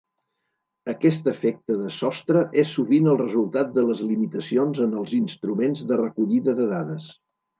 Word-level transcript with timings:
Aquest 0.93 1.27
efecte 1.31 1.75
de 1.81 1.91
sostre 1.97 2.41
és 2.63 2.71
sovint 2.79 3.11
el 3.11 3.19
resultat 3.21 3.69
de 3.77 3.85
les 3.91 4.01
limitacions 4.13 4.81
en 4.89 4.97
els 5.03 5.15
instruments 5.21 5.87
de 5.93 6.01
recollida 6.03 6.57
de 6.63 6.69
dades. 6.75 7.07